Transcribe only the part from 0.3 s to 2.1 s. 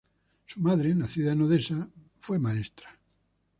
Su madre, nacida en Odessa,